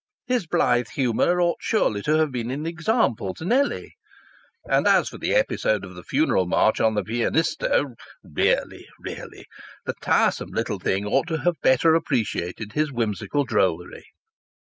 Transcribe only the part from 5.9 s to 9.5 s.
the funeral march on the Pianisto, really, really,